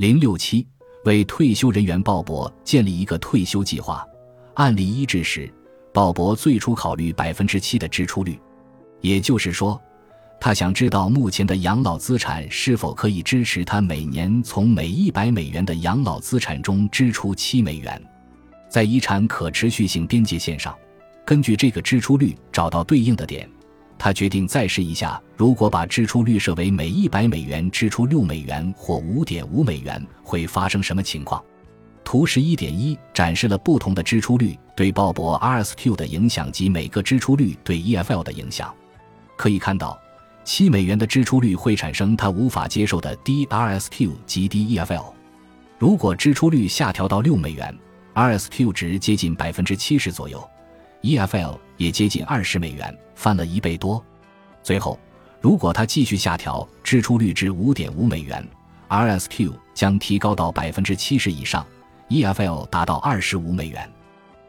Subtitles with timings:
[0.00, 0.66] 零六七
[1.04, 4.02] 为退休人员鲍勃建立一个退休计划。
[4.54, 5.52] 案例一至时，
[5.92, 8.40] 鲍勃最初考虑百分之七的支出率，
[9.02, 9.78] 也就是说，
[10.40, 18.02] 他想知道目前的养老资产是否可以支持他每年从每一百美元的养老资产中支出七美元。
[18.70, 20.74] 在遗产可持续性边界线上，
[21.26, 23.46] 根据这个支出率找到对应的点。
[24.02, 31.44] 他决定再试一下，如果把支出率设为每一百美元支出六美元或五点五美元，会发生什么情况？
[32.02, 38.74] 图十一点一展示了不同的支出率对鲍勃 RSQ 的影响及每个支出率对 EFL 的影响。
[39.36, 40.00] 可以看到，
[40.44, 45.12] 七美元的支出率会产生他无法接受的低 RSQ 及低 EFL。
[45.78, 47.78] 如果支出率下调到六美元
[48.14, 50.42] ，RSQ 值接近百分之七十左右。
[51.02, 54.02] EFL 也接近二十美元，翻了一倍多。
[54.62, 54.98] 最后，
[55.40, 58.46] 如果它继续下调支出率至五点五美元
[58.88, 61.66] ，RSQ 将提高到百分之七十以上
[62.10, 63.90] ，EFL 达到二十五美元。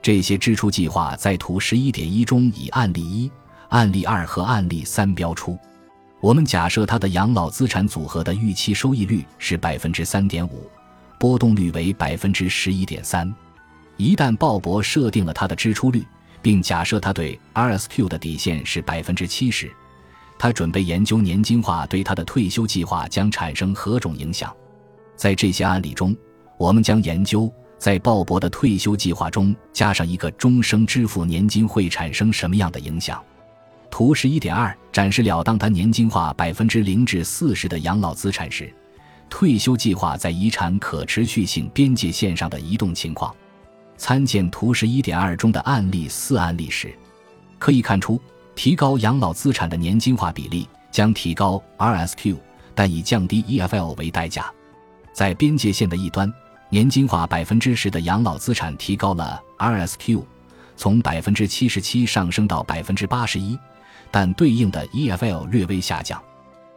[0.00, 3.30] 这些支出计划在图十一点一中以案例一、
[3.70, 5.58] 案例二和案例三标出。
[6.20, 10.70] 我们假设他的养老资产组合的预期收益率是百分之三点五，
[11.18, 13.34] 波动率为百分之十一点三。
[13.96, 16.06] 一旦鲍勃设定了他的支出率，
[16.46, 19.68] 并假设他对 RSQ 的底线是百分之七十，
[20.38, 24.54] 他准备研究年金化对他的退休计划将产生何种影响。
[25.16, 26.16] 在这些案例中，
[26.56, 33.20] 我们将研究在鲍勃的退休计划中加上一个终生支付年金会产生什么样的影响。
[33.90, 38.72] 图十一点二展示了当他年金化百分之零至四十的养老资产时，
[39.28, 43.34] 退休计划在遗产可持续性边界线上的移动情况。
[43.96, 46.94] 参见图十一点二中的案例四案例时，
[47.58, 48.20] 可以看出，
[48.54, 52.36] 提高养老资产的年金化比例将提高 RSQ，
[52.74, 54.52] 但以降低 EFL 为代价。
[55.12, 56.30] 在边界线的一端，
[56.68, 60.22] 年金化百分之十的养老资产提高了 RSQ，
[60.76, 63.58] 从百分之七十七上升到百分之八十一，
[64.10, 66.22] 但对应的 EFL 略微下降。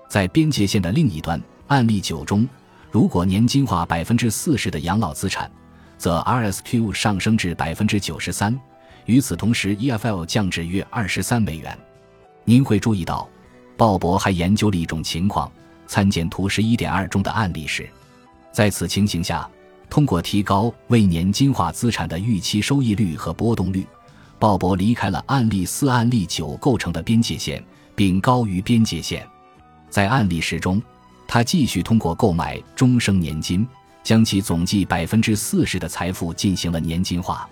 [0.07, 2.47] 在边界线的另一端，案例九中，
[2.89, 5.51] 如果年金化百分之四十的养老资产，
[5.99, 8.57] 则 RSQ 上升至百分之九十三，
[9.05, 11.77] 与此同时，EFL 降至约二十三美元。
[12.45, 13.27] 您会注意到，
[13.75, 15.51] 鲍勃还研究了一种情况，
[15.85, 17.87] 参见图十一点二中的案例时，
[18.51, 19.47] 在此情形下，
[19.89, 23.85] 通过提高为年金化资产的预期收益率和波动率，
[24.39, 27.61] 鲍勃离开了案例四、案例九构成的边界线，
[27.93, 29.27] 并高于边界线。
[29.89, 30.81] 在案例十中，
[31.27, 33.67] 他继续通过购买终生年金。
[34.03, 37.49] 将其总计百分之四十的财富进行了年金化。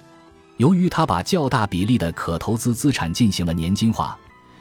[0.58, 4.18] 由于他把较大比例的可投资资产进行了年金化，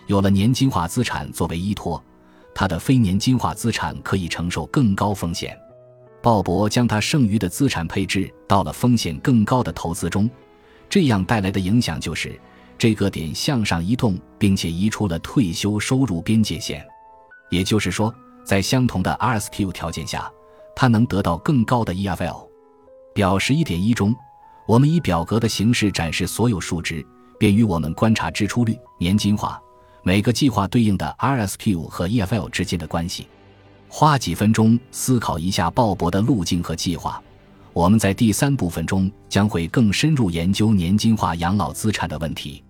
[0.07, 2.03] 有了年金化资产作为依托，
[2.55, 5.59] 他的非年金化资产可以承受更高风险。
[6.21, 10.29] 鲍勃将他剩余的资产配置到了风险更高的投资中，
[10.91, 12.39] 这样带来的影响就是
[12.77, 16.87] 这个点向上移动，并且移出了退休收入边界线。
[17.49, 18.15] 也就是说，
[18.45, 20.31] 在相同的 RSQ 条件下。
[20.77, 22.47] 它能得到更高的 EFL。
[23.15, 24.15] 表十一点一中，
[24.69, 27.05] 我们以表格的形式展示所有数值，
[27.39, 29.59] 便于我们观察支出率、年金化、
[30.03, 33.27] 每个计划对应的 RSQ 和 EFL 之间的关系。
[33.89, 37.23] 花几分钟思考一下鲍勃的路径和计划。
[37.73, 42.63] 我们在第三部分中将会更深入研究年金化养老资产的问题。